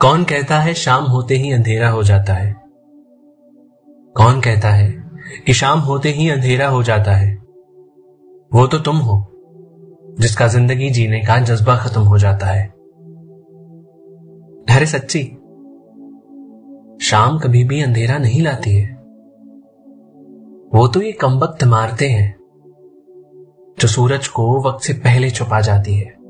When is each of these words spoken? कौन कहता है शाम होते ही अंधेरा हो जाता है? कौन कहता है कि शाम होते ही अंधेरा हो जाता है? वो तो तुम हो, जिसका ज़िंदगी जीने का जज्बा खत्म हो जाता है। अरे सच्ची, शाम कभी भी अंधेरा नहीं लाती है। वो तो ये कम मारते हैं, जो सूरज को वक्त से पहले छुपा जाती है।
कौन 0.00 0.24
कहता 0.24 0.58
है 0.58 0.74
शाम 0.74 1.04
होते 1.04 1.34
ही 1.34 1.52
अंधेरा 1.52 1.88
हो 1.88 2.02
जाता 2.02 2.34
है? 2.34 2.56
कौन 4.16 4.40
कहता 4.40 4.68
है 4.68 5.10
कि 5.46 5.52
शाम 5.52 5.78
होते 5.78 6.08
ही 6.08 6.28
अंधेरा 6.28 6.68
हो 6.68 6.82
जाता 6.82 7.12
है? 7.12 7.34
वो 8.52 8.66
तो 8.66 8.78
तुम 8.78 8.96
हो, 8.96 9.32
जिसका 10.20 10.46
ज़िंदगी 10.46 10.90
जीने 10.90 11.20
का 11.20 11.38
जज्बा 11.38 11.76
खत्म 11.76 12.00
हो 12.00 12.18
जाता 12.18 12.46
है। 12.46 12.66
अरे 14.76 14.86
सच्ची, 14.86 15.22
शाम 17.04 17.38
कभी 17.38 17.64
भी 17.64 17.82
अंधेरा 17.82 18.18
नहीं 18.18 18.42
लाती 18.42 18.70
है। 18.70 18.94
वो 20.74 20.88
तो 20.88 21.02
ये 21.02 21.12
कम 21.12 21.40
मारते 21.66 22.08
हैं, 22.08 22.36
जो 23.80 23.88
सूरज 23.88 24.28
को 24.28 24.68
वक्त 24.68 24.84
से 24.84 24.92
पहले 24.92 25.30
छुपा 25.30 25.60
जाती 25.60 25.94
है। 25.94 26.25